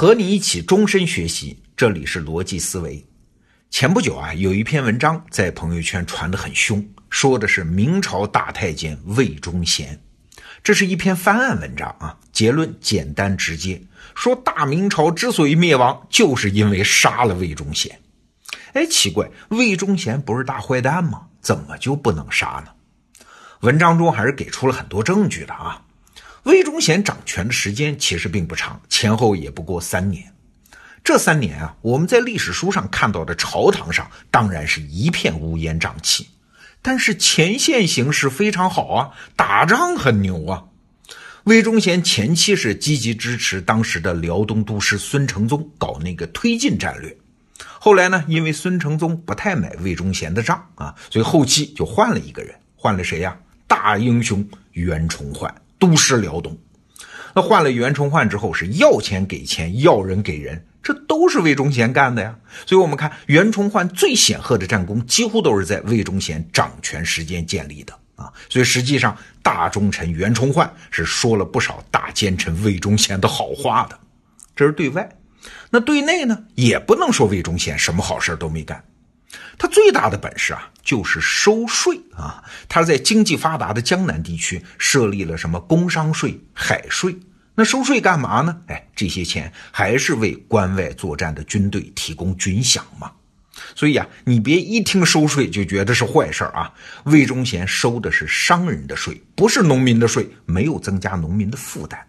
[0.00, 3.06] 和你一起终身学习，这里是逻辑思维。
[3.68, 10.00] 前不久啊，有一篇文章在朋友圈传得很凶，说的是明朝大太监魏忠贤。
[10.64, 13.78] 这是一篇翻案文章啊，结论简单直接，
[14.14, 18.00] 说大明朝之所以灭亡，就是因为杀了魏忠贤。
[18.72, 21.26] 哎，奇怪，魏忠贤不是大坏蛋吗？
[21.42, 23.26] 怎么就不能杀呢？
[23.60, 25.84] 文章中还是给出了很多证据的啊。
[26.44, 30.32] 魏忠贤掌权的时间其实并不长，前后也不过三年。
[31.04, 36.28] 这三年啊，我们在历史书上看到的朝堂上当然是一片乌烟瘴气，
[36.82, 40.64] 但是前线形势非常好啊，打仗很牛啊。
[41.44, 47.16] 魏忠贤前期是积极支持当时的辽东都师孙承宗搞那个推进战略，
[47.78, 53.38] 后来呢，因为孙承宗不太买魏忠贤的账啊，所以后期就换了一个人，换了谁呀？
[53.66, 55.54] 大英雄袁崇焕。
[55.80, 56.56] 都师辽东，
[57.34, 62.36] 那换了袁崇焕之后是要钱给钱，要人给人，这都是魏忠贤干的呀。
[62.66, 68.30] 所以，我们看袁崇焕最显赫的战功，几乎都是在魏忠贤掌权时间建立的啊。
[68.48, 73.98] 所以，实际上大忠臣袁崇焕是说了不少大奸臣魏忠贤的好话的。
[74.54, 75.08] 这是对外，
[75.70, 78.84] 那对内呢，也不能说魏忠贤什么好事都没干。
[79.60, 82.42] 他最大的本事啊，就是收税啊！
[82.66, 87.14] 他在经济发达的江南地区设立了什么工商税、海税。
[87.54, 88.56] 那收税干嘛呢？
[88.68, 93.12] 哎，这些钱还是为关外作战的军队提供军饷嘛。
[93.74, 96.72] 所以啊，你别一听收税就觉得是坏事啊。
[97.04, 102.00] 魏忠贤收的是商人的税，不是农民的税，没有增加农民的负担。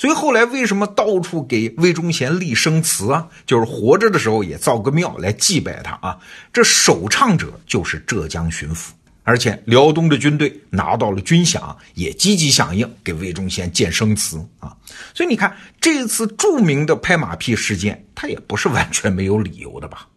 [0.00, 3.28] 所以后来为什么到处给魏忠贤立生祠啊？
[3.44, 6.18] 就是活着的时候也造个庙来祭拜他啊。
[6.54, 8.92] 这首倡者就是浙江巡抚，
[9.24, 14.74] 而且辽东的军队拿到了军饷，也积极响应给魏忠贤建生祠啊。
[15.12, 20.08] 所以你看这次著名的拍马屁事件，他也不是完全没有理由的吧？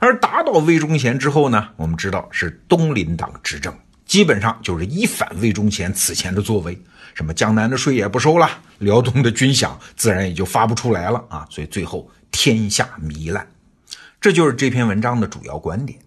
[0.00, 3.74] 而打倒魏忠贤之后呢，我们知道是东林党执政，
[4.06, 6.80] 基本上就是一反魏忠贤此前的作为。
[7.14, 11.46] 什么江南的税也不收了，辽东的军饷自然也就发不出来了啊！
[11.50, 13.46] 所以最后天下糜烂，
[14.20, 15.98] 这就是这篇文章的主要观点。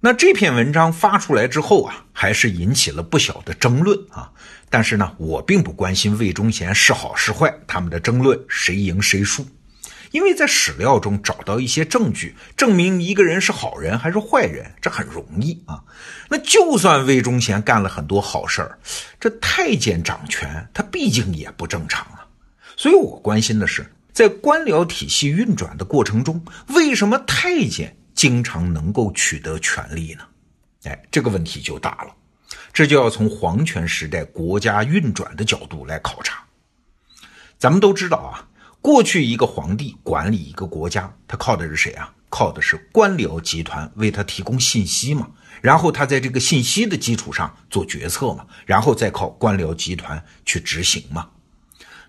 [0.00, 4.32] 那这篇文章发出来之后啊，还是引起了不小的争论啊。
[4.70, 9.46] 但是呢，我并不关心魏忠贤是好是坏，他们的争论谁赢谁输。
[10.14, 15.82] 因为在史料中找到一些证据，证明一个人是好人还是坏人，这很容易啊。
[16.28, 18.78] 那就算魏忠贤干了很多好事儿，
[19.18, 22.24] 这太监掌权，他毕竟也不正常啊。
[22.76, 30.22] 所以我关心的是，在官僚体系运转的过程中，为什么太监经常能够取得权力呢？
[30.84, 32.14] 哎，这个问题就大了，
[32.72, 36.40] 这就要从皇权时代国家运转的角度来考察。
[37.58, 38.46] 咱们都知道啊。
[38.84, 42.12] 过去一个皇帝管理一个国家，他靠的是谁啊？
[42.28, 45.26] 靠的是官僚集团为他提供信息嘛，
[45.62, 51.30] 然后他在这个信息的基础上做决策嘛，然后再靠官僚集团去执行嘛。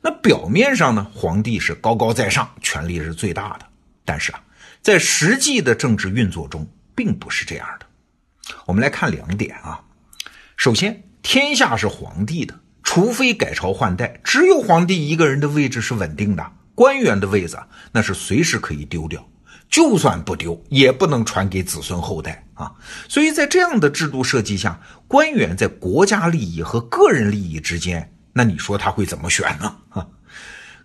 [0.00, 3.66] 那表面上呢，皇帝是高高在上，权力是最大的，
[4.04, 4.42] 但是啊，
[4.82, 7.86] 在实际的政治运作中并不是这样的。
[8.66, 9.80] 我们来看两点啊，
[10.56, 16.50] 首先，天下是皇帝的，除非改朝换代，只有皇帝一个人的位置是稳定的。
[16.74, 17.58] 官员的位子
[17.92, 19.24] 那是随时可以丢掉，
[19.68, 22.72] 就算不丢，也不能传给子孙后代啊。
[23.08, 29.76] 所以在这样的制度设计下，官员在国家利益和个人利益之间，那你说他会怎么选呢？
[29.90, 30.06] 啊，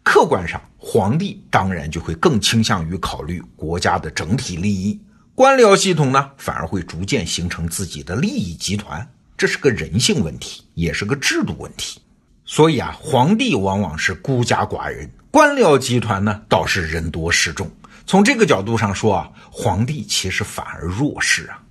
[0.04, 5.00] 客观上，皇帝当然就会更倾向于考虑国家的整体利益，
[5.34, 12.00] 官僚系统呢，反而会逐渐形成自己的利益集团，这是个人性问题，也是个制度问题。
[12.46, 15.10] 所以啊，皇帝往往是孤家寡人。
[15.32, 17.70] 官僚集团呢，倒是人多势众。
[18.08, 21.62] 从这个角度上说啊，皇帝其实反而弱势啊。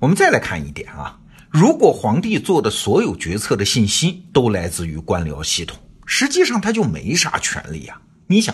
[0.00, 1.16] 我们再来看一点啊，
[1.48, 8.00] 如果皇帝做的所有决策的信息都来自于官僚系统，实际上他就没啥权利啊。
[8.26, 8.52] 你想，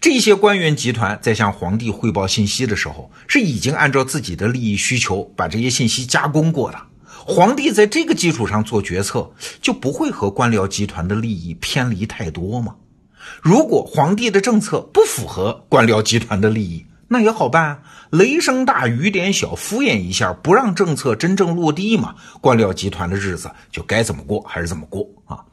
[0.00, 6.80] 这些官员集团在向皇帝汇报信息的时候，是已经按照自己的利益需求把这些信息加工过的。
[7.06, 9.30] 皇帝在这个基础上做决策，
[9.60, 12.74] 就不会和官僚集团的利益偏离太多吗？
[13.42, 22.14] 如果皇帝的政策不符合官僚集团的利益，那也好办，雷声大雨点小，敷衍一下，不让政策真正落地嘛。
[22.40, 25.44] 官僚集团的日子就该怎么过还是怎么过啊？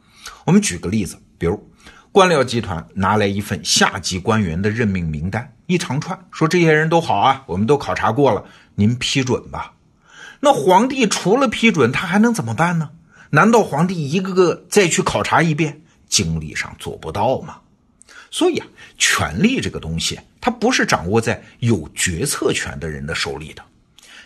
[0.46, 1.70] 我们举个例子，比如
[2.12, 8.44] 官僚集团拿来一份下级官员的任命名单，一长串，说这些人都好啊，我们都考察过了，
[8.76, 9.74] 您批准吧。
[10.42, 12.90] 那皇帝除了批准，他还能怎么办呢？
[13.32, 15.82] 难道皇帝一个个再去考察一遍？
[16.08, 17.58] 精力上做不到吗？
[18.36, 18.68] 所以啊，
[18.98, 23.64] 权力这个东西，它不是掌握在有决策权的人的手里的，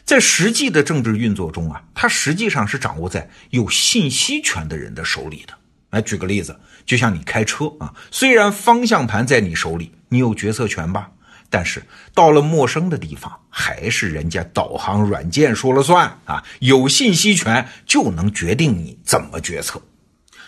[0.04, 5.54] 在实际的政治运作中啊，它实际上是掌握在有信息权的人的手里的。
[5.92, 11.12] 来举个例子，就像你开车啊，虽然方向盘在你手里，你有决策权吧，
[11.48, 11.84] 但是
[12.16, 19.80] 到了陌生的地方，还是人家导航软件说了算啊，有信息权就能决定你怎么决策。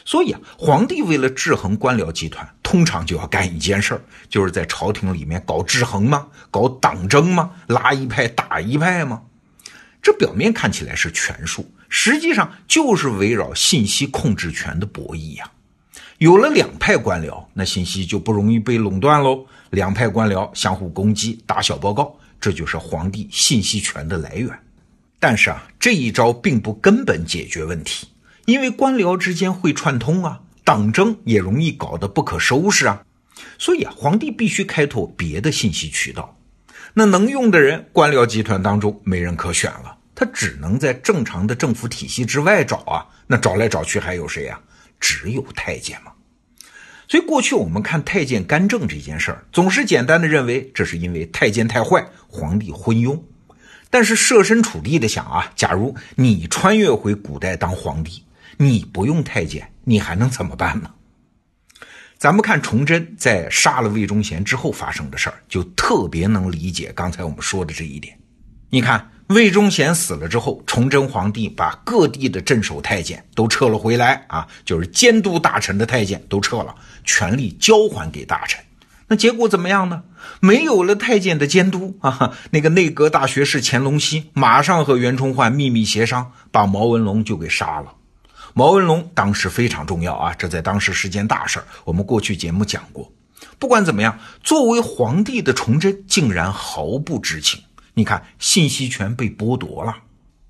[0.04, 6.28] 所以啊，皇帝为了制衡官僚集团，通常就要干一件事儿，就是在朝廷里面搞制衡吗？
[6.50, 7.52] 搞党争吗？
[7.68, 9.22] 拉一派打一派吗？
[10.02, 15.52] 这表面看起来是权术，实际上就是围绕信息控制权的博弈呀。
[16.18, 19.46] 有了两派官僚，那信息就不容易被垄断喽。
[19.70, 24.50] 两派官僚相互攻击，打小报告，这就是皇帝信息权的来源。
[25.20, 28.08] 但是啊，这一招并不根本解决问题。
[28.46, 33.04] 因为官僚之间会串通啊，党争也容易搞得不可收拾啊，
[33.58, 36.38] 所以啊，皇帝必须开拓别的信息渠道。
[36.94, 43.06] 那能用的人，官僚集团当中没人可选了，他只能在正常的政府体系之外找啊。
[43.28, 44.60] 那找来找去还有谁呀？
[45.00, 46.12] 只有太监嘛。
[47.08, 53.22] 所以过去我们看太监干政这件事儿，总是简单的认为这是因为太监太坏，皇帝昏庸。
[53.90, 58.24] 但是设身处地的想啊，假如你穿越回古代当皇帝。
[58.62, 60.92] 你不用太监，你还能怎么办呢？
[62.20, 68.16] 咱们看崇祯在杀了魏忠贤之后发生的事儿，就特别能理解刚才我们说的这一点。
[68.70, 78.64] 你看魏忠贤死了之后，崇祯皇帝把各地的镇守太监都撤了回来啊，就是监督大臣的太监都撤了，权力交还给大臣。
[79.08, 80.04] 那结果怎么样呢？
[80.40, 87.96] 没有了太监的监督啊，那个内阁大学士乾隆熙马上和袁崇焕秘密协商，把毛文龙就给杀了。
[88.54, 91.66] 毛文龙当时非常重要啊，这在当时是件大事儿。
[91.86, 93.12] 我们过去节目讲过。
[93.58, 97.62] 不管怎么样，作为皇帝的崇祯竟然毫不知情。
[97.94, 99.96] 你看，信息权被剥夺了。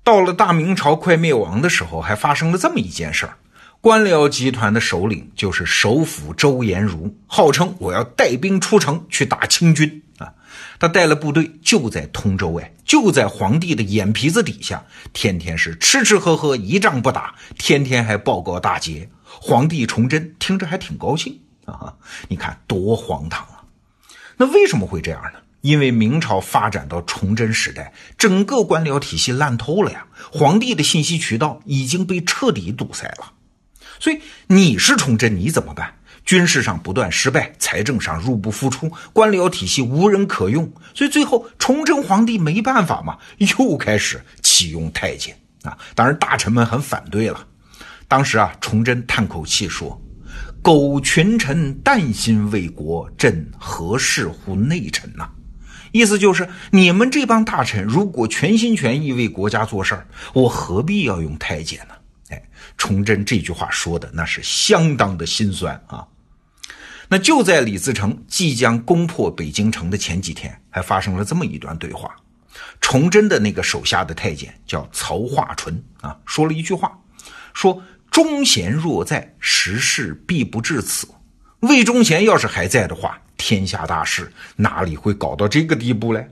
[0.04, 3.36] 到了大明朝快灭亡的时候，还发生了这么一件事儿：
[3.80, 10.02] 官僚集团的首领就是首辅周延儒，号称我要带兵出城去打清军。
[10.82, 19.08] 他带了部队就在通州，哎，就在皇帝的眼皮子底下，天天是吃吃喝喝，一仗不打，天天还报告大捷。
[19.22, 21.94] 皇帝崇祯听着还挺高兴啊，
[22.26, 23.62] 你看多荒唐啊！
[24.36, 25.38] 那为什么会这样呢？
[25.60, 33.34] 因为明朝发展到崇祯时代，整个官僚体系烂透了呀，皇帝的信息渠道已经被彻底堵塞了。
[34.00, 35.94] 所以你是崇祯，你怎么办？
[36.24, 45.76] 军事上不断失败，财政上入不敷出，官僚体系无人可用，所以最后崇祯皇帝没办法嘛，又开始启用太监啊。
[45.94, 47.46] 当然大臣们很反对了。
[48.06, 50.00] 当时啊，崇祯叹口气说
[50.62, 55.28] ：“苟群臣但心为国，朕何事乎内臣呐？”
[55.92, 61.94] 意思就是你们这帮大臣如果全心全意为国家做事儿，我何必要用太监呢？
[62.30, 62.42] 哎，
[62.78, 66.06] 崇祯这句话说的那是相当的心酸啊。
[67.12, 72.10] 那就在李自成即将攻破北京城的前几天，还发生了这么一段对话。
[72.80, 76.98] 崇祯的那个手下的太监叫曹化淳啊，说了一句话，
[77.52, 81.06] 说忠贤若在，时势必不至此。
[81.60, 86.26] 魏忠贤要是还在的话，天下大事哪里会搞到这个地步嘞？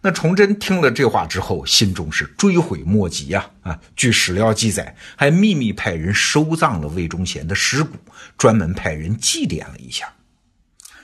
[0.00, 3.50] 那崇祯听了这话之后，心中是追悔莫及呀！
[3.62, 7.96] 啊，据史料记载，还秘密派人收葬了魏忠贤的尸骨，
[8.36, 10.08] 专门派人祭奠了一下。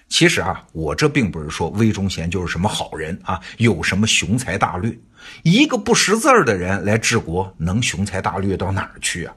[0.09, 4.97] 其实啊，我这并不是说魏忠贤就是什么好人啊，有什么雄才大略。
[5.43, 9.35] 一个不识字儿的人来治国，能雄才大略到哪儿去啊？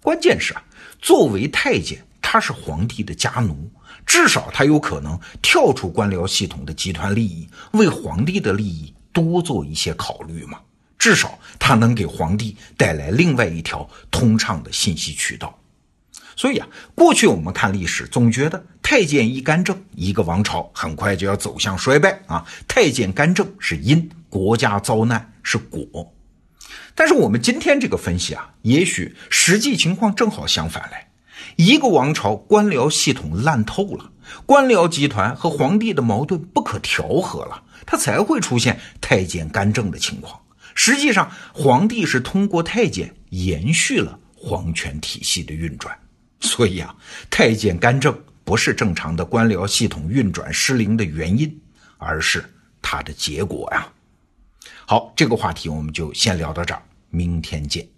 [0.00, 0.64] 关键是啊，
[1.02, 3.70] 作为太监，他是皇帝的家奴。
[4.06, 10.60] 至少他有可能跳出官僚系统的集团利益，为皇帝的利益多做一些考虑嘛。
[10.98, 15.56] 至少他能给皇帝带来另外一条通畅的信息渠道。
[16.34, 22.46] 所以啊，过去我们看历史，总觉得太监一干政，一个王朝很快就要走向衰败啊。
[22.68, 26.12] 太监干政是因，国家遭难是果。
[26.94, 31.08] 但是我们今天这个分析啊，也许实际情况正好相反来。
[31.56, 34.10] 一个王朝官僚系统烂透了，
[34.44, 40.38] 官僚集团和皇帝的矛盾不可调和了，他才会出现太监干政的情况。
[40.74, 45.98] 实际上，皇帝是通过太监延续了皇权体系的运转，
[46.40, 46.94] 所以啊，
[47.30, 51.58] 太监干政不是正常的官僚系统运转失灵的原因，
[51.96, 52.44] 而是
[52.82, 53.88] 它的结果呀。
[54.84, 57.88] 好，这个话题我们就先聊到这儿，明天见。